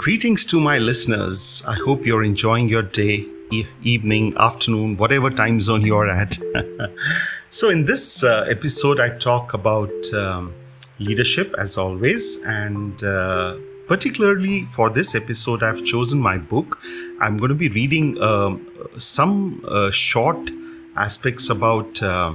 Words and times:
Greetings 0.00 0.46
to 0.46 0.58
my 0.58 0.78
listeners. 0.78 1.62
I 1.68 1.74
hope 1.74 2.06
you're 2.06 2.24
enjoying 2.24 2.70
your 2.70 2.80
day, 2.80 3.26
e- 3.52 3.66
evening, 3.82 4.34
afternoon, 4.38 4.96
whatever 4.96 5.28
time 5.28 5.60
zone 5.60 5.82
you're 5.82 6.08
at. 6.08 6.38
so, 7.50 7.68
in 7.68 7.84
this 7.84 8.24
uh, 8.24 8.46
episode, 8.48 8.98
I 8.98 9.10
talk 9.18 9.52
about 9.52 9.92
um, 10.14 10.54
leadership 11.00 11.54
as 11.58 11.76
always, 11.76 12.40
and 12.44 13.04
uh, 13.04 13.58
particularly 13.88 14.64
for 14.64 14.88
this 14.88 15.14
episode, 15.14 15.62
I've 15.62 15.84
chosen 15.84 16.18
my 16.18 16.38
book. 16.38 16.78
I'm 17.20 17.36
going 17.36 17.50
to 17.50 17.54
be 17.54 17.68
reading 17.68 18.18
um, 18.22 18.66
some 18.96 19.62
uh, 19.68 19.90
short 19.90 20.50
aspects 20.96 21.50
about 21.50 22.02
uh, 22.02 22.32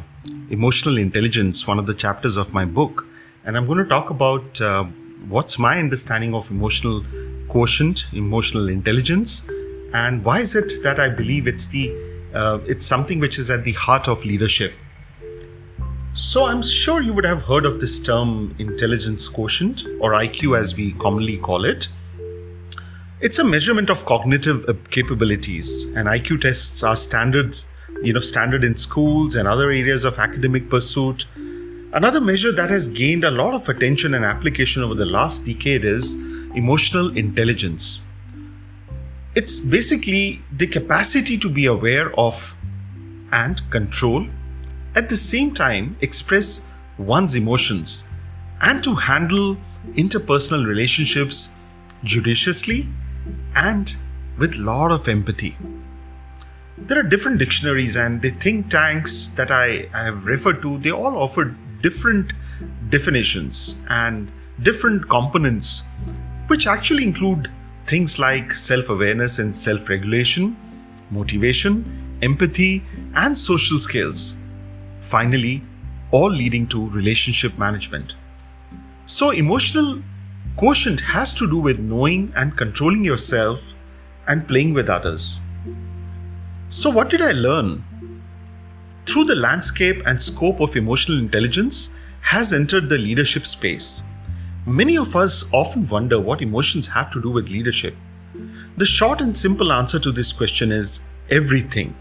emotional 0.51 0.99
intelligence, 0.99 1.65
one 1.65 1.79
of 1.79 1.87
the 1.87 1.95
chapters 1.95 2.37
of 2.37 2.53
my 2.53 2.63
book, 2.63 3.07
and 3.43 3.57
I'm 3.57 3.65
going 3.65 3.79
to 3.79 3.89
talk 3.89 4.11
about 4.11 4.61
uh, 4.61 4.83
what's 5.27 5.57
my 5.57 5.79
understanding 5.79 6.35
of 6.35 6.51
emotional 6.51 7.03
quotient, 7.55 8.07
emotional 8.11 8.67
intelligence, 8.67 9.43
and 9.93 10.25
why 10.25 10.39
is 10.41 10.55
it 10.55 10.73
that 10.83 10.99
I 10.99 11.07
believe 11.07 11.47
it's 11.47 11.67
the 11.67 11.83
uh, 12.33 12.59
it's 12.67 12.85
something 12.85 13.21
which 13.21 13.39
is 13.39 13.49
at 13.49 13.63
the 13.63 13.71
heart 13.71 14.09
of 14.09 14.25
leadership. 14.25 14.73
So 16.13 16.43
I'm 16.47 16.61
sure 16.61 17.01
you 17.01 17.13
would 17.13 17.23
have 17.23 17.43
heard 17.43 17.65
of 17.65 17.79
this 17.79 17.97
term 17.97 18.53
intelligence 18.59 19.29
quotient 19.29 19.85
or 20.01 20.11
IQ 20.11 20.59
as 20.59 20.75
we 20.75 20.91
commonly 21.05 21.37
call 21.37 21.63
it. 21.63 21.87
It's 23.21 23.39
a 23.39 23.45
measurement 23.45 23.89
of 23.89 24.05
cognitive 24.05 24.67
uh, 24.67 24.73
capabilities 24.89 25.85
and 25.95 26.09
IQ 26.09 26.41
tests 26.41 26.83
are 26.83 26.97
standards, 26.97 27.67
you 28.03 28.11
know, 28.11 28.19
standard 28.33 28.65
in 28.65 28.75
schools 28.75 29.37
and 29.37 29.47
other 29.47 29.71
areas 29.71 30.03
of 30.03 30.19
academic 30.19 30.69
pursuit. 30.69 31.25
Another 31.93 32.19
measure 32.19 32.51
that 32.51 32.69
has 32.69 32.89
gained 32.89 33.23
a 33.23 33.31
lot 33.31 33.53
of 33.53 33.69
attention 33.69 34.13
and 34.13 34.25
application 34.25 34.83
over 34.83 34.93
the 34.93 35.05
last 35.05 35.45
decade 35.45 35.85
is 35.85 36.17
emotional 36.55 37.15
intelligence. 37.17 38.01
It's 39.35 39.59
basically 39.59 40.41
the 40.57 40.67
capacity 40.67 41.37
to 41.37 41.49
be 41.49 41.65
aware 41.65 42.17
of 42.17 42.55
and 43.31 43.61
control, 43.69 44.27
at 44.95 45.09
the 45.09 45.17
same 45.17 45.53
time, 45.53 45.97
express 46.01 46.69
one's 46.97 47.35
emotions 47.35 48.05
and 48.61 48.81
to 48.83 48.95
handle 48.95 49.57
interpersonal 49.95 50.65
relationships 50.65 51.49
judiciously 52.03 52.87
and 53.55 53.95
with 54.37 54.55
a 54.55 54.59
lot 54.59 54.91
of 54.91 55.07
empathy. 55.07 55.57
There 56.77 56.99
are 56.99 57.03
different 57.03 57.39
dictionaries 57.39 57.95
and 57.95 58.21
the 58.21 58.31
think 58.31 58.69
tanks 58.69 59.29
that 59.35 59.51
I, 59.51 59.89
I 59.93 60.05
have 60.05 60.25
referred 60.25 60.61
to, 60.61 60.77
they 60.79 60.91
all 60.91 61.17
offer 61.17 61.55
different 61.81 62.33
definitions 62.89 63.75
and 63.89 64.31
different 64.63 65.09
components 65.09 65.83
which 66.47 66.67
actually 66.67 67.03
include 67.03 67.51
things 67.87 68.17
like 68.19 68.53
self 68.53 68.89
awareness 68.89 69.39
and 69.39 69.55
self 69.55 69.89
regulation, 69.89 70.55
motivation, 71.11 72.17
empathy, 72.21 72.83
and 73.15 73.37
social 73.37 73.79
skills. 73.79 74.37
Finally, 75.01 75.63
all 76.11 76.29
leading 76.29 76.67
to 76.67 76.89
relationship 76.89 77.57
management. 77.57 78.15
So, 79.05 79.31
emotional 79.31 80.01
quotient 80.57 80.99
has 81.01 81.33
to 81.33 81.49
do 81.49 81.57
with 81.57 81.79
knowing 81.79 82.31
and 82.35 82.57
controlling 82.57 83.03
yourself 83.03 83.61
and 84.27 84.47
playing 84.47 84.73
with 84.73 84.89
others. 84.89 85.39
So, 86.69 86.89
what 86.89 87.09
did 87.09 87.21
I 87.21 87.31
learn? 87.31 87.83
Through 89.05 89.25
the 89.25 89.35
landscape 89.35 90.01
and 90.07 90.19
scope 90.19 90.59
of 90.59 90.75
emotional 90.75 91.19
intelligence 91.19 91.89
has 92.21 92.53
entered 92.53 92.89
the 92.89 92.97
leadership 92.97 93.45
space. 93.45 94.01
Many 94.67 94.97
of 94.97 95.15
us 95.15 95.47
often 95.53 95.87
wonder 95.87 96.19
what 96.19 96.41
emotions 96.41 96.87
have 96.87 97.11
to 97.11 97.21
do 97.21 97.29
with 97.29 97.49
leadership. 97.49 97.95
The 98.77 98.85
short 98.85 99.21
and 99.21 99.37
simple 99.37 99.71
answer 99.71 99.99
to 99.99 100.11
this 100.11 100.31
question 100.31 100.71
is 100.71 101.01
everything. 101.29 101.95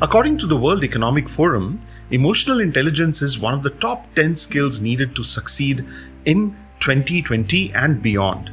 According 0.00 0.38
to 0.38 0.48
the 0.48 0.56
World 0.56 0.82
Economic 0.82 1.28
Forum, 1.28 1.80
emotional 2.10 2.58
intelligence 2.58 3.22
is 3.22 3.38
one 3.38 3.54
of 3.54 3.62
the 3.62 3.70
top 3.70 4.12
10 4.16 4.34
skills 4.34 4.80
needed 4.80 5.14
to 5.14 5.22
succeed 5.22 5.86
in 6.24 6.56
2020 6.80 7.72
and 7.74 8.02
beyond. 8.02 8.50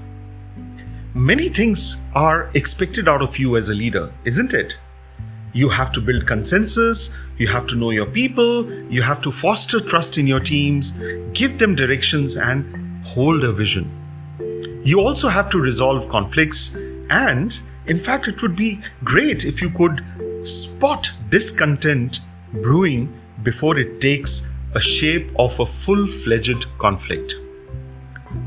Many 1.15 1.49
things 1.49 1.97
are 2.13 2.51
expected 2.53 3.09
out 3.09 3.23
of 3.23 3.39
you 3.39 3.57
as 3.57 3.69
a 3.69 3.73
leader, 3.73 4.13
isn't 4.25 4.53
it? 4.53 4.77
You 5.53 5.69
have 5.69 5.91
to 5.93 5.99
build 5.99 6.27
consensus, 6.27 7.09
you 7.39 7.47
have 7.47 7.65
to 7.67 7.75
know 7.75 7.89
your 7.89 8.05
people, 8.05 8.71
you 8.91 9.01
have 9.01 9.19
to 9.21 9.31
foster 9.31 9.79
trust 9.79 10.19
in 10.19 10.27
your 10.27 10.39
teams, 10.39 10.93
give 11.33 11.57
them 11.57 11.73
directions, 11.73 12.37
and 12.37 12.88
hold 13.03 13.43
a 13.43 13.51
vision. 13.51 13.89
You 14.83 15.01
also 15.01 15.27
have 15.27 15.49
to 15.51 15.59
resolve 15.59 16.09
conflicts, 16.09 16.75
and 17.09 17.59
in 17.87 17.99
fact, 17.99 18.27
it 18.27 18.41
would 18.41 18.55
be 18.55 18.79
great 19.03 19.45
if 19.45 19.61
you 19.61 19.69
could 19.69 20.03
spot 20.43 21.11
discontent 21.29 22.21
brewing 22.53 23.13
before 23.43 23.77
it 23.77 23.99
takes 23.99 24.47
a 24.75 24.79
shape 24.79 25.31
of 25.37 25.59
a 25.59 25.65
full 25.65 26.05
fledged 26.05 26.65
conflict. 26.77 27.35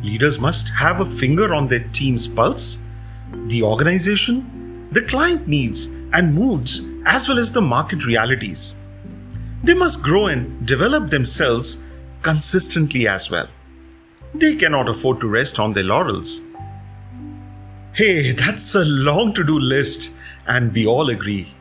Leaders 0.03 0.39
must 0.39 0.69
have 0.69 1.01
a 1.01 1.05
finger 1.05 1.53
on 1.53 1.69
their 1.69 1.87
team's 1.93 2.27
pulse, 2.27 2.79
the 3.47 3.63
organization, 3.63 4.89
the 4.93 5.03
client 5.03 5.49
needs 5.49 5.87
and 6.13 6.35
moods, 6.35 6.83
as 7.07 7.29
well 7.29 7.39
as 7.39 7.51
the 7.51 7.61
market 7.61 8.07
realities. 8.07 8.75
They 9.65 9.75
must 9.75 10.03
grow 10.03 10.27
and 10.27 10.67
develop 10.67 11.11
themselves 11.11 11.85
consistently 12.23 13.09
as 13.09 13.31
well. 13.31 13.49
They 14.35 14.55
cannot 14.57 14.89
afford 14.89 15.21
to 15.21 15.29
rest 15.29 15.59
on 15.59 15.73
their 15.73 15.85
laurels. 15.85 16.41
Hey, 17.93 18.33
that's 18.33 18.75
a 18.75 18.85
long 18.85 19.35
to 19.35 19.45
do 19.45 19.59
list, 19.59 20.13
and 20.47 20.73
we 20.73 20.87
all 20.87 21.11
agree. 21.11 21.55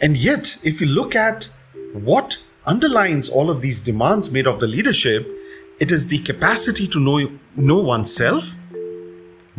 And 0.00 0.16
yet, 0.16 0.56
if 0.62 0.80
you 0.80 0.86
look 0.86 1.16
at 1.16 1.48
what 1.92 2.38
underlines 2.66 3.28
all 3.28 3.50
of 3.50 3.62
these 3.62 3.82
demands 3.82 4.30
made 4.30 4.46
of 4.46 4.60
the 4.60 4.66
leadership, 4.66 5.26
it 5.80 5.90
is 5.90 6.06
the 6.06 6.18
capacity 6.20 6.86
to 6.88 7.00
know, 7.00 7.30
know 7.56 7.80
oneself, 7.80 8.54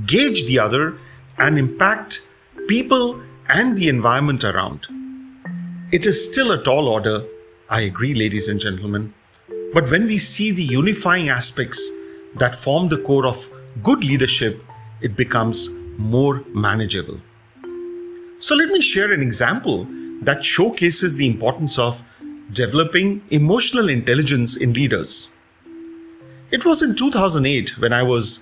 gauge 0.06 0.46
the 0.46 0.60
other, 0.60 0.98
and 1.38 1.60
impact 1.60 2.22
people 2.68 3.22
and 3.50 3.78
the 3.78 3.90
environment 3.90 4.44
around. 4.44 4.88
It 5.92 6.06
is 6.06 6.30
still 6.30 6.52
a 6.52 6.64
tall 6.64 6.88
order, 6.88 7.26
I 7.70 7.82
agree, 7.82 8.14
ladies 8.14 8.48
and 8.48 8.60
gentlemen. 8.60 9.14
But 9.74 9.90
when 9.92 10.06
we 10.06 10.20
see 10.20 10.52
the 10.52 10.64
unifying 10.64 11.30
aspects 11.30 11.92
that 12.40 12.56
form 12.56 12.90
the 12.90 12.98
core 12.98 13.26
of 13.26 13.50
good 13.84 14.04
leadership, 14.04 14.64
it 15.02 15.16
becomes 15.16 15.70
more 15.98 16.44
manageable. 16.54 17.20
So, 18.40 18.56
let 18.56 18.70
me 18.70 18.82
share 18.82 19.12
an 19.12 19.22
example 19.22 19.88
that 20.22 20.44
showcases 20.44 21.16
the 21.16 21.28
importance 21.28 21.80
of 21.80 22.04
developing 22.54 23.22
emotional 23.30 23.90
intelligence 23.90 24.56
in 24.56 24.74
leaders. 24.74 25.30
It 26.52 26.66
was 26.66 26.82
in 26.82 26.96
2008 26.96 27.78
when 27.80 27.94
I 27.94 28.04
was 28.04 28.40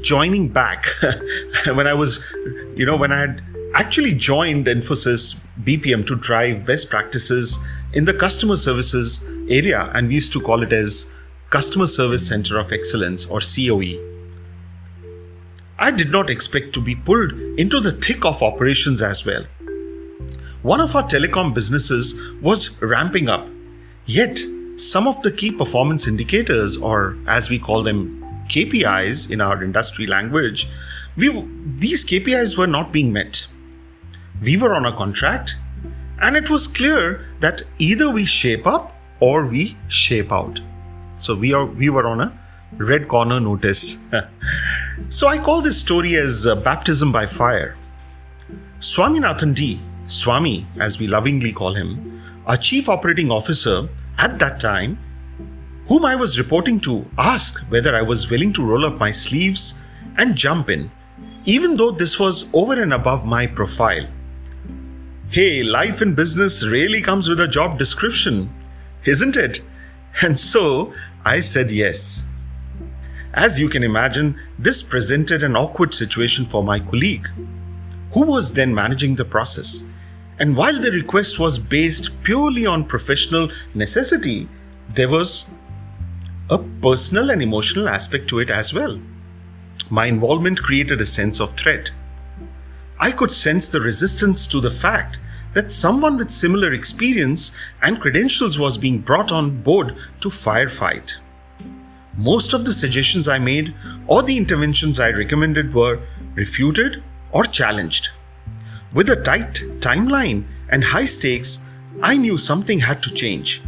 joining 0.00 0.48
back, 0.48 0.86
when 1.66 1.86
I 1.86 1.94
was, 1.94 2.20
you 2.76 2.86
know, 2.86 2.96
when 2.96 3.12
I 3.12 3.20
had 3.20 3.42
actually 3.74 4.12
joined 4.12 4.66
Infosys 4.66 5.40
BPM 5.64 6.06
to 6.06 6.16
drive 6.16 6.66
best 6.66 6.90
practices 6.90 7.58
in 7.92 8.04
the 8.04 8.14
customer 8.14 8.56
services 8.56 9.24
area, 9.48 9.90
and 9.94 10.08
we 10.08 10.14
used 10.14 10.32
to 10.32 10.40
call 10.40 10.62
it 10.62 10.72
as 10.72 11.06
Customer 11.52 11.86
Service 11.86 12.26
Center 12.26 12.58
of 12.58 12.72
Excellence 12.72 13.26
or 13.26 13.40
COE. 13.40 14.00
I 15.78 15.90
did 15.90 16.10
not 16.10 16.30
expect 16.30 16.72
to 16.72 16.80
be 16.80 16.94
pulled 16.94 17.34
into 17.58 17.78
the 17.78 17.92
thick 17.92 18.24
of 18.24 18.42
operations 18.42 19.02
as 19.02 19.26
well. 19.26 19.44
One 20.62 20.80
of 20.80 20.96
our 20.96 21.02
telecom 21.02 21.52
businesses 21.52 22.14
was 22.40 22.80
ramping 22.80 23.28
up, 23.28 23.46
yet, 24.06 24.40
some 24.76 25.06
of 25.06 25.20
the 25.20 25.30
key 25.30 25.50
performance 25.50 26.06
indicators, 26.06 26.78
or 26.78 27.18
as 27.26 27.50
we 27.50 27.58
call 27.58 27.82
them, 27.82 28.24
KPIs 28.48 29.30
in 29.30 29.42
our 29.42 29.62
industry 29.62 30.06
language, 30.06 30.66
we, 31.18 31.28
these 31.76 32.02
KPIs 32.02 32.56
were 32.56 32.66
not 32.66 32.92
being 32.92 33.12
met. 33.12 33.46
We 34.40 34.56
were 34.56 34.74
on 34.74 34.86
a 34.86 34.96
contract, 34.96 35.56
and 36.22 36.34
it 36.34 36.48
was 36.48 36.66
clear 36.66 37.26
that 37.40 37.60
either 37.78 38.08
we 38.08 38.24
shape 38.24 38.66
up 38.66 38.96
or 39.20 39.44
we 39.44 39.76
shape 39.88 40.32
out. 40.32 40.58
So 41.22 41.36
we 41.36 41.52
are 41.54 41.66
we 41.66 41.88
were 41.88 42.04
on 42.04 42.20
a 42.20 42.32
red 42.78 43.06
corner 43.06 43.38
notice. 43.38 43.96
so 45.08 45.28
I 45.28 45.38
call 45.38 45.60
this 45.62 45.78
story 45.78 46.16
as 46.16 46.48
uh, 46.48 46.56
baptism 46.56 47.12
by 47.12 47.26
fire. 47.26 47.76
Swaminathan 48.80 49.54
D, 49.54 49.80
Swami 50.08 50.66
as 50.80 50.98
we 50.98 51.06
lovingly 51.06 51.52
call 51.52 51.74
him, 51.74 52.20
our 52.46 52.56
chief 52.56 52.88
operating 52.88 53.30
officer 53.30 53.88
at 54.18 54.40
that 54.40 54.58
time, 54.58 54.98
whom 55.86 56.04
I 56.04 56.16
was 56.16 56.38
reporting 56.38 56.80
to, 56.80 57.06
asked 57.18 57.70
whether 57.70 57.94
I 57.94 58.02
was 58.02 58.28
willing 58.28 58.52
to 58.54 58.66
roll 58.66 58.84
up 58.84 58.98
my 58.98 59.12
sleeves 59.12 59.74
and 60.16 60.34
jump 60.34 60.70
in, 60.70 60.90
even 61.44 61.76
though 61.76 61.92
this 61.92 62.18
was 62.18 62.48
over 62.52 62.82
and 62.82 62.92
above 62.92 63.24
my 63.24 63.46
profile. 63.46 64.08
Hey, 65.28 65.62
life 65.62 66.02
in 66.02 66.16
business 66.16 66.64
really 66.66 67.00
comes 67.00 67.28
with 67.28 67.38
a 67.38 67.46
job 67.46 67.78
description, 67.78 68.52
isn't 69.04 69.36
it? 69.36 69.60
And 70.20 70.38
so 70.38 70.92
I 71.24 71.40
said 71.40 71.70
yes. 71.70 72.24
As 73.34 73.58
you 73.58 73.68
can 73.68 73.82
imagine, 73.82 74.38
this 74.58 74.82
presented 74.82 75.42
an 75.42 75.56
awkward 75.56 75.94
situation 75.94 76.44
for 76.44 76.64
my 76.64 76.80
colleague, 76.80 77.28
who 78.12 78.26
was 78.26 78.52
then 78.52 78.74
managing 78.74 79.14
the 79.14 79.24
process. 79.24 79.84
And 80.38 80.56
while 80.56 80.78
the 80.80 80.90
request 80.90 81.38
was 81.38 81.58
based 81.58 82.10
purely 82.24 82.66
on 82.66 82.84
professional 82.84 83.50
necessity, 83.74 84.48
there 84.94 85.08
was 85.08 85.48
a 86.50 86.58
personal 86.58 87.30
and 87.30 87.40
emotional 87.40 87.88
aspect 87.88 88.28
to 88.28 88.40
it 88.40 88.50
as 88.50 88.74
well. 88.74 89.00
My 89.90 90.06
involvement 90.06 90.62
created 90.62 91.00
a 91.00 91.06
sense 91.06 91.40
of 91.40 91.56
threat. 91.56 91.90
I 92.98 93.12
could 93.12 93.30
sense 93.30 93.68
the 93.68 93.80
resistance 93.80 94.46
to 94.48 94.60
the 94.60 94.70
fact 94.70 95.18
that 95.54 95.72
someone 95.72 96.16
with 96.16 96.30
similar 96.30 96.72
experience 96.72 97.52
and 97.82 98.00
credentials 98.00 98.58
was 98.58 98.78
being 98.78 98.98
brought 98.98 99.32
on 99.32 99.62
board 99.62 99.96
to 100.20 100.28
firefight. 100.28 101.14
Most 102.16 102.52
of 102.52 102.64
the 102.64 102.72
suggestions 102.72 103.28
I 103.28 103.38
made 103.38 103.74
or 104.06 104.22
the 104.22 104.36
interventions 104.36 105.00
I 105.00 105.10
recommended 105.10 105.74
were 105.74 106.00
refuted 106.34 107.02
or 107.32 107.44
challenged. 107.44 108.10
With 108.92 109.08
a 109.08 109.16
tight 109.16 109.54
timeline 109.80 110.44
and 110.68 110.84
high 110.84 111.06
stakes, 111.06 111.60
I 112.02 112.16
knew 112.16 112.36
something 112.36 112.78
had 112.78 113.02
to 113.02 113.10
change, 113.10 113.62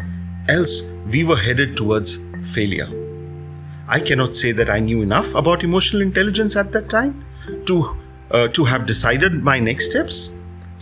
else, 0.48 0.82
we 1.10 1.24
were 1.24 1.36
headed 1.36 1.76
towards 1.76 2.18
failure. 2.52 2.88
I 3.88 4.00
cannot 4.00 4.34
say 4.34 4.52
that 4.52 4.70
I 4.70 4.80
knew 4.80 5.02
enough 5.02 5.34
about 5.34 5.64
emotional 5.64 6.02
intelligence 6.02 6.56
at 6.56 6.72
that 6.72 6.88
time 6.88 7.24
to, 7.66 7.96
uh, 8.30 8.48
to 8.48 8.64
have 8.64 8.86
decided 8.86 9.42
my 9.42 9.58
next 9.58 9.90
steps. 9.90 10.33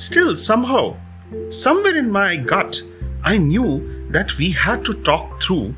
Still, 0.02 0.36
somehow, 0.36 0.96
somewhere 1.50 1.96
in 1.96 2.10
my 2.10 2.34
gut, 2.34 2.82
I 3.22 3.38
knew 3.38 4.08
that 4.10 4.36
we 4.36 4.50
had 4.50 4.84
to 4.86 4.94
talk 5.04 5.40
through 5.40 5.76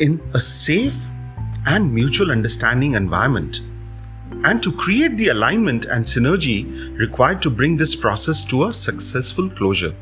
in 0.00 0.18
a 0.32 0.40
safe 0.40 0.96
and 1.66 1.92
mutual 1.92 2.30
understanding 2.30 2.94
environment 2.94 3.60
and 4.44 4.62
to 4.62 4.72
create 4.72 5.18
the 5.18 5.28
alignment 5.28 5.84
and 5.84 6.06
synergy 6.06 6.98
required 6.98 7.42
to 7.42 7.50
bring 7.50 7.76
this 7.76 7.94
process 7.94 8.46
to 8.46 8.64
a 8.64 8.72
successful 8.72 9.50
closure. 9.50 9.94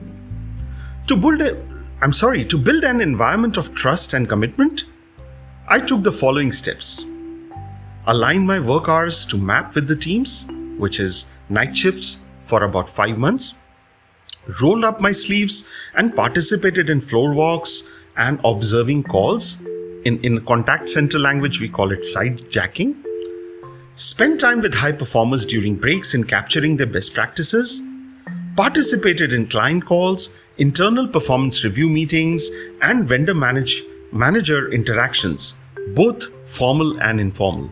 To 1.09 1.17
build 1.17 1.41
a, 1.41 1.61
I'm 2.01 2.13
sorry, 2.13 2.45
to 2.45 2.57
build 2.57 2.85
an 2.85 3.01
environment 3.01 3.57
of 3.57 3.75
trust 3.75 4.15
and 4.15 4.29
commitment, 4.29 4.85
I 5.67 5.81
took 5.81 6.05
the 6.05 6.13
following 6.13 6.53
steps. 6.53 7.05
Align 8.07 8.47
my 8.47 8.61
work 8.61 8.89
hours 8.89 9.27
to 9.27 9.37
map 9.37 9.75
with 9.75 9.89
the 9.89 9.97
teams, 9.97 10.47
which 10.79 11.01
is 11.01 11.25
night 11.49 11.77
shifts 11.77 12.19
for 12.45 12.63
about 12.63 12.89
5 12.89 13.19
months. 13.19 13.55
Rolled 14.61 14.85
up 14.85 15.01
my 15.01 15.13
sleeves 15.13 15.67
and 15.95 16.15
participated 16.15 16.91
in 16.91 17.01
floor 17.01 17.33
walks 17.33 17.85
and 18.17 18.41
observing 18.45 19.05
calls. 19.05 19.59
In, 20.05 20.21
in 20.23 20.45
contact 20.45 20.89
center 20.89 21.19
language, 21.19 21.61
we 21.61 21.69
call 21.69 21.93
it 21.93 22.05
side 22.05 22.51
jacking 22.51 23.05
spent 23.97 24.41
time 24.41 24.61
with 24.61 24.75
high 24.75 24.93
performers 24.93 25.47
during 25.47 25.77
breaks 25.77 26.15
in 26.15 26.25
capturing 26.25 26.77
their 26.77 26.87
best 26.87 27.15
practices, 27.15 27.81
participated 28.57 29.33
in 29.33 29.47
client 29.47 29.85
calls, 29.85 30.31
internal 30.59 31.07
performance 31.07 31.63
review 31.63 31.89
meetings, 31.89 32.49
and 32.83 33.07
vendor 33.09 33.35
manage, 33.35 33.85
manager 34.13 34.71
interactions, 34.73 35.55
both 35.95 36.27
formal 36.49 37.01
and 37.03 37.21
informal. 37.21 37.71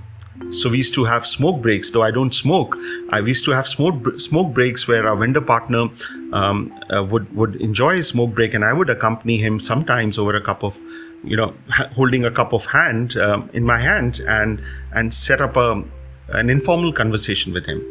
So 0.51 0.69
we 0.69 0.79
used 0.79 0.95
to 0.95 1.05
have 1.05 1.27
smoke 1.27 1.63
breaks, 1.63 1.91
though 1.91 2.03
I 2.03 2.11
don't 2.11 2.35
smoke. 2.35 2.77
I 3.11 3.21
used 3.21 3.45
to 3.45 3.53
have 3.53 3.67
smoke 3.67 4.21
smoke 4.21 4.53
breaks 4.53 4.87
where 4.87 5.09
our 5.09 5.17
vendor 5.17 5.41
partner 5.41 5.89
um, 6.33 6.73
uh, 6.95 7.03
would 7.05 7.35
would 7.35 7.57
enjoy 7.57 7.99
a 7.99 8.03
smoke 8.03 8.35
break, 8.35 8.55
and 8.55 8.65
I 8.65 8.73
would 8.73 8.91
accompany 8.91 9.39
him 9.39 9.61
sometimes 9.61 10.19
over 10.19 10.35
a 10.37 10.43
cup 10.43 10.63
of, 10.63 10.81
you 11.25 11.37
know, 11.37 11.55
holding 11.95 12.25
a 12.25 12.31
cup 12.31 12.53
of 12.53 12.67
hand 12.67 13.17
um, 13.17 13.49
in 13.53 13.65
my 13.65 13.81
hand 13.81 14.21
and 14.27 14.61
and 14.93 15.15
set 15.15 15.41
up 15.41 15.57
a 15.57 15.83
an 16.29 16.51
informal 16.51 16.93
conversation 16.93 17.53
with 17.53 17.67
him. 17.67 17.83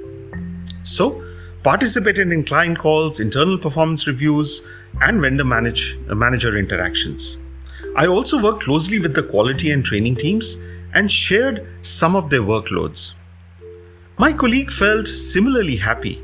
So, 0.83 1.23
participated 1.63 2.31
in 2.31 2.43
client 2.43 2.79
calls, 2.79 3.19
internal 3.19 3.57
performance 3.57 4.07
reviews, 4.07 4.61
and 5.01 5.21
vendor 5.21 5.43
manage, 5.43 5.97
uh, 6.09 6.15
manager 6.15 6.57
interactions. 6.57 7.37
I 7.95 8.07
also 8.07 8.41
worked 8.41 8.63
closely 8.63 8.99
with 8.99 9.15
the 9.15 9.23
quality 9.23 9.71
and 9.71 9.83
training 9.83 10.15
teams 10.15 10.57
and 10.93 11.11
shared 11.11 11.67
some 11.81 12.15
of 12.15 12.29
their 12.29 12.41
workloads. 12.41 13.13
My 14.17 14.33
colleague 14.33 14.71
felt 14.71 15.07
similarly 15.07 15.77
happy, 15.77 16.21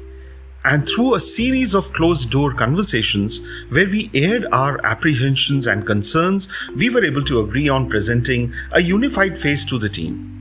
and 0.65 0.87
through 0.87 1.15
a 1.15 1.19
series 1.19 1.73
of 1.73 1.93
closed 1.93 2.29
door 2.29 2.53
conversations 2.53 3.41
where 3.69 3.87
we 3.87 4.09
aired 4.13 4.45
our 4.51 4.85
apprehensions 4.85 5.65
and 5.65 5.85
concerns, 5.85 6.49
we 6.75 6.89
were 6.89 7.05
able 7.05 7.23
to 7.23 7.39
agree 7.39 7.69
on 7.69 7.89
presenting 7.89 8.53
a 8.73 8.81
unified 8.81 9.37
face 9.37 9.63
to 9.65 9.79
the 9.79 9.89
team. 9.89 10.33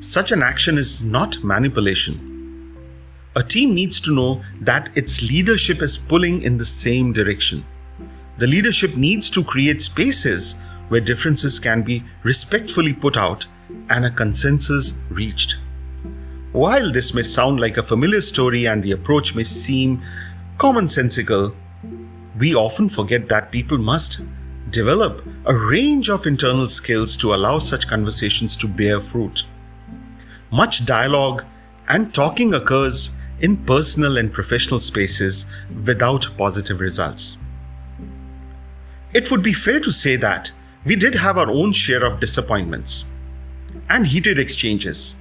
Such 0.00 0.32
an 0.32 0.42
action 0.42 0.78
is 0.78 1.02
not 1.02 1.42
manipulation. 1.42 2.30
A 3.36 3.42
team 3.42 3.74
needs 3.74 4.00
to 4.00 4.14
know 4.14 4.44
that 4.60 4.90
its 4.94 5.20
leadership 5.20 5.82
is 5.82 5.96
pulling 5.96 6.42
in 6.42 6.56
the 6.56 6.66
same 6.66 7.12
direction. 7.12 7.64
The 8.38 8.46
leadership 8.46 8.96
needs 8.96 9.28
to 9.30 9.42
create 9.42 9.82
spaces 9.82 10.54
where 10.88 11.00
differences 11.00 11.58
can 11.58 11.82
be 11.82 12.02
respectfully 12.22 12.92
put 12.92 13.16
out 13.16 13.46
and 13.90 14.04
a 14.04 14.10
consensus 14.10 14.98
reached. 15.10 15.56
While 16.52 16.92
this 16.92 17.14
may 17.14 17.22
sound 17.22 17.58
like 17.58 17.76
a 17.76 17.82
familiar 17.82 18.22
story 18.22 18.66
and 18.66 18.82
the 18.82 18.92
approach 18.92 19.34
may 19.34 19.44
seem 19.44 20.02
commonsensical, 20.58 21.54
we 22.38 22.54
often 22.54 22.88
forget 22.88 23.28
that 23.28 23.50
people 23.50 23.78
must 23.78 24.20
develop 24.70 25.26
a 25.46 25.54
range 25.54 26.10
of 26.10 26.26
internal 26.26 26.68
skills 26.68 27.16
to 27.16 27.34
allow 27.34 27.58
such 27.58 27.88
conversations 27.88 28.56
to 28.56 28.68
bear 28.68 29.00
fruit 29.00 29.44
much 30.54 30.86
dialogue 30.86 31.44
and 31.88 32.14
talking 32.14 32.54
occurs 32.54 33.10
in 33.40 33.56
personal 33.64 34.18
and 34.18 34.32
professional 34.32 34.78
spaces 34.78 35.46
without 35.84 36.28
positive 36.38 36.78
results. 36.78 37.36
It 39.12 39.32
would 39.32 39.42
be 39.42 39.52
fair 39.52 39.80
to 39.80 39.90
say 39.90 40.14
that 40.16 40.52
we 40.84 40.96
did 40.96 41.14
have 41.14 41.38
our 41.38 41.50
own 41.50 41.72
share 41.72 42.04
of 42.04 42.20
disappointments 42.20 43.04
and 43.88 44.06
heated 44.06 44.38
exchanges, 44.38 45.16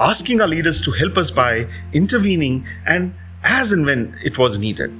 asking 0.00 0.40
our 0.40 0.48
leaders 0.48 0.80
to 0.80 0.90
help 0.90 1.16
us 1.16 1.30
by 1.30 1.66
intervening 1.92 2.66
and 2.86 3.14
as 3.44 3.72
and 3.72 3.86
when 3.86 4.18
it 4.24 4.38
was 4.38 4.58
needed. 4.58 4.92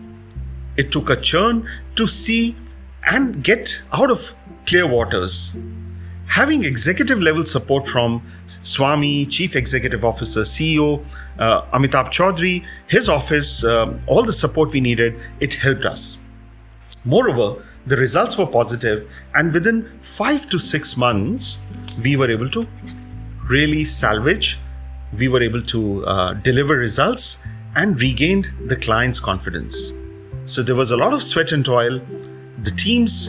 It 0.76 0.92
took 0.92 1.10
a 1.10 1.16
churn 1.16 1.68
to 1.96 2.06
see 2.06 2.56
and 3.04 3.42
get 3.42 3.80
out 3.92 4.10
of 4.10 4.32
clear 4.66 4.86
waters 4.86 5.54
having 6.26 6.64
executive 6.64 7.20
level 7.22 7.44
support 7.44 7.88
from 7.88 8.22
Swami, 8.46 9.26
Chief 9.26 9.56
Executive 9.56 10.04
Officer, 10.04 10.42
CEO 10.42 11.04
uh, 11.38 11.62
Amitabh 11.72 12.08
Chaudhry, 12.08 12.64
his 12.88 13.08
office, 13.08 13.64
um, 13.64 14.00
all 14.06 14.22
the 14.22 14.32
support 14.32 14.72
we 14.72 14.80
needed, 14.80 15.14
it 15.40 15.54
helped 15.54 15.84
us. 15.84 16.18
Moreover, 17.04 17.62
the 17.86 17.96
results 17.96 18.36
were 18.36 18.46
positive, 18.46 19.08
and 19.34 19.52
within 19.52 19.88
five 20.00 20.48
to 20.50 20.58
six 20.58 20.96
months, 20.96 21.58
we 22.02 22.16
were 22.16 22.30
able 22.30 22.50
to 22.50 22.66
really 23.48 23.84
salvage, 23.84 24.58
we 25.16 25.28
were 25.28 25.42
able 25.42 25.62
to 25.62 26.04
uh, 26.06 26.34
deliver 26.34 26.76
results 26.76 27.44
and 27.76 28.00
regained 28.00 28.48
the 28.66 28.76
client's 28.76 29.20
confidence. 29.20 29.92
So 30.46 30.62
there 30.62 30.74
was 30.74 30.90
a 30.90 30.96
lot 30.96 31.12
of 31.12 31.22
sweat 31.22 31.52
and 31.52 31.64
toil. 31.64 32.00
The 32.62 32.70
teams 32.70 33.28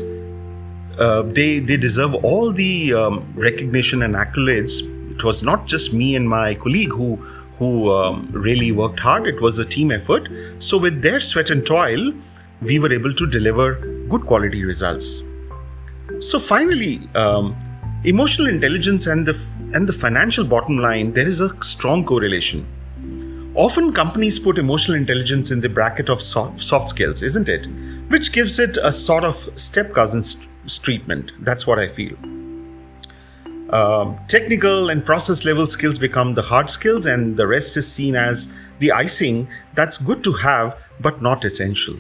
uh, 0.98 1.22
they 1.22 1.60
they 1.60 1.78
deserve 1.78 2.16
all 2.16 2.52
the 2.52 2.94
um, 2.94 3.32
recognition 3.36 4.02
and 4.02 4.16
accolades. 4.16 4.82
It 5.12 5.24
was 5.24 5.44
not 5.44 5.68
just 5.68 5.94
me 5.94 6.16
and 6.16 6.28
my 6.28 6.56
colleague 6.56 6.92
who 6.92 7.16
who 7.60 7.92
um, 7.92 8.30
really 8.32 8.72
worked 8.72 9.00
hard. 9.00 9.28
It 9.28 9.42
was 9.42 9.60
a 9.60 9.66
team 9.66 9.92
effort. 9.92 10.30
So 10.58 10.78
with 10.78 11.02
their 11.02 11.20
sweat 11.20 11.52
and 11.52 11.66
toil, 11.66 12.14
we 12.62 12.80
were 12.80 12.92
able 12.92 13.14
to 13.14 13.28
deliver 13.28 13.76
good 14.10 14.26
quality 14.26 14.64
results. 14.64 15.24
So 16.20 16.40
finally, 16.40 17.10
um, 17.16 17.56
emotional 18.04 18.48
intelligence 18.48 19.08
and 19.08 19.26
the 19.26 19.38
and 19.74 19.88
the 19.88 19.94
financial 19.94 20.46
bottom 20.46 20.78
line 20.78 21.14
there 21.14 21.28
is 21.28 21.42
a 21.42 21.50
strong 21.64 22.06
correlation. 22.06 22.66
Often 23.56 23.94
companies 23.94 24.38
put 24.38 24.60
emotional 24.60 24.96
intelligence 24.96 25.50
in 25.50 25.62
the 25.62 25.70
bracket 25.70 26.10
of 26.10 26.22
soft, 26.22 26.62
soft 26.62 26.90
skills, 26.90 27.24
isn't 27.24 27.50
it? 27.50 27.68
Which 28.10 28.32
gives 28.32 28.60
it 28.60 28.78
a 28.78 28.92
sort 28.92 29.24
of 29.24 29.50
step 29.56 29.94
cousin 29.94 30.24
treatment. 30.84 31.32
That's 31.40 31.66
what 31.66 31.80
I 31.80 31.88
feel. 31.88 32.16
Um, 33.72 34.18
technical 34.28 34.90
and 34.92 35.04
process 35.04 35.44
level 35.44 35.68
skills 35.68 35.98
become 35.98 36.36
the 36.36 36.42
hard 36.42 36.70
skills, 36.70 37.08
and 37.08 37.36
the 37.36 37.48
rest 37.48 37.76
is 37.78 37.92
seen 37.92 38.16
as 38.16 38.54
the 38.80 38.92
icing 38.92 39.48
that's 39.74 39.98
good 39.98 40.24
to 40.24 40.34
have 40.34 40.78
but 41.00 41.22
not 41.22 41.44
essential. 41.44 42.00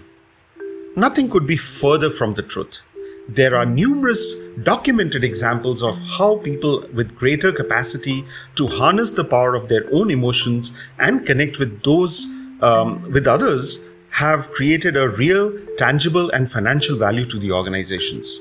Nothing 0.98 1.30
could 1.30 1.46
be 1.46 1.58
further 1.58 2.10
from 2.10 2.34
the 2.34 2.42
truth. 2.42 2.82
There 3.30 3.56
are 3.56 3.68
numerous 3.68 4.34
documented 4.64 5.24
examples 5.24 5.84
of 5.84 5.96
how 6.00 6.38
people 6.38 6.88
with 6.92 7.16
greater 7.16 7.52
capacity 7.52 8.26
to 8.56 8.66
harness 8.66 9.12
the 9.12 9.24
power 9.24 9.54
of 9.54 9.70
their 9.70 9.86
own 9.94 10.10
emotions 10.10 10.72
and 10.98 11.24
connect 11.24 11.60
with 11.60 11.84
those 11.84 12.26
um, 12.62 13.12
with 13.12 13.28
others 13.28 13.86
have 14.10 14.50
created 14.54 14.98
a 14.98 15.08
real, 15.08 15.54
tangible, 15.78 16.32
and 16.32 16.52
financial 16.52 16.98
value 16.98 17.28
to 17.28 17.40
the 17.40 17.52
organizations. 17.52 18.40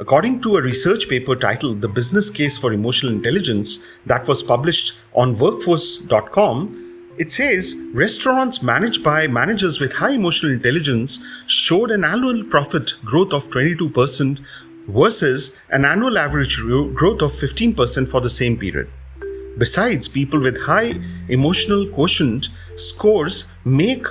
According 0.00 0.40
to 0.42 0.56
a 0.56 0.62
research 0.62 1.10
paper 1.10 1.36
titled 1.36 1.82
The 1.82 1.88
Business 1.88 2.30
Case 2.30 2.56
for 2.56 2.72
Emotional 2.72 3.12
Intelligence 3.12 3.84
that 4.06 4.26
was 4.26 4.42
published 4.42 4.94
on 5.12 5.36
workforce.com, 5.36 6.83
it 7.16 7.30
says 7.30 7.74
restaurants 7.92 8.62
managed 8.62 9.04
by 9.04 9.26
managers 9.26 9.78
with 9.78 9.92
high 9.92 10.10
emotional 10.10 10.52
intelligence 10.52 11.20
showed 11.46 11.90
an 11.90 12.04
annual 12.04 12.42
profit 12.44 12.94
growth 13.04 13.32
of 13.32 13.48
22% 13.50 14.44
versus 14.88 15.56
an 15.70 15.84
annual 15.84 16.18
average 16.18 16.58
growth 16.58 17.22
of 17.22 17.32
15% 17.32 18.10
for 18.10 18.20
the 18.20 18.30
same 18.30 18.56
period. 18.58 18.90
Besides, 19.56 20.08
people 20.08 20.40
with 20.40 20.60
high 20.60 20.94
emotional 21.28 21.88
quotient 21.90 22.48
scores 22.76 23.44
make 23.64 24.04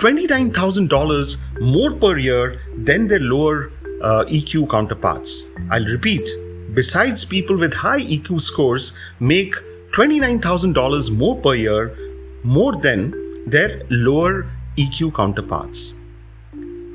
$29,000 0.00 1.60
more 1.60 1.92
per 1.92 2.18
year 2.18 2.60
than 2.76 3.06
their 3.06 3.20
lower 3.20 3.70
uh, 4.02 4.24
EQ 4.24 4.68
counterparts. 4.70 5.44
I'll 5.70 5.84
repeat. 5.84 6.28
Besides, 6.74 7.24
people 7.24 7.56
with 7.56 7.72
high 7.72 8.00
EQ 8.00 8.40
scores 8.42 8.92
make 9.20 9.54
$29,000 9.92 11.16
more 11.16 11.40
per 11.40 11.54
year 11.54 12.07
more 12.42 12.76
than 12.76 13.14
their 13.46 13.82
lower 13.90 14.50
EQ 14.76 15.14
counterparts. 15.14 15.94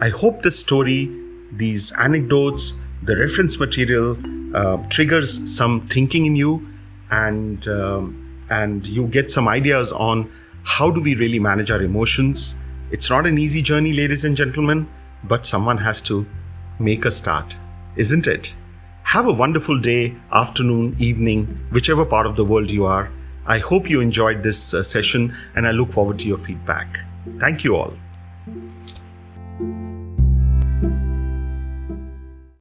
I 0.01 0.09
hope 0.09 0.41
this 0.43 0.59
story, 0.59 1.09
these 1.51 1.91
anecdotes, 1.93 2.73
the 3.03 3.15
reference 3.15 3.59
material 3.59 4.17
uh, 4.55 4.77
triggers 4.89 5.55
some 5.55 5.87
thinking 5.87 6.25
in 6.25 6.35
you 6.35 6.67
and 7.11 7.67
um, 7.67 8.19
and 8.49 8.87
you 8.87 9.07
get 9.07 9.29
some 9.29 9.47
ideas 9.47 9.91
on 9.91 10.31
how 10.63 10.89
do 10.89 11.01
we 11.01 11.15
really 11.15 11.39
manage 11.39 11.71
our 11.71 11.81
emotions. 11.81 12.55
It's 12.91 13.09
not 13.09 13.25
an 13.25 13.37
easy 13.37 13.61
journey, 13.61 13.93
ladies 13.93 14.25
and 14.25 14.37
gentlemen, 14.37 14.87
but 15.23 15.45
someone 15.45 15.77
has 15.77 16.01
to 16.01 16.25
make 16.79 17.05
a 17.05 17.11
start, 17.11 17.55
isn't 17.95 18.27
it? 18.27 18.55
Have 19.03 19.27
a 19.27 19.33
wonderful 19.33 19.79
day, 19.79 20.15
afternoon, 20.31 20.95
evening, 20.99 21.59
whichever 21.71 22.05
part 22.05 22.25
of 22.25 22.35
the 22.35 22.45
world 22.45 22.71
you 22.71 22.85
are. 22.85 23.11
I 23.45 23.59
hope 23.59 23.89
you 23.89 23.99
enjoyed 23.99 24.41
this 24.41 24.73
uh, 24.73 24.83
session 24.83 25.35
and 25.55 25.67
I 25.67 25.71
look 25.71 25.91
forward 25.91 26.19
to 26.19 26.27
your 26.27 26.37
feedback. 26.37 26.99
Thank 27.39 27.63
you 27.63 27.75
all. 27.75 27.93